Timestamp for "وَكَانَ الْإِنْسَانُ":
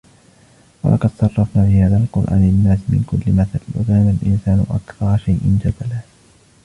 3.75-4.65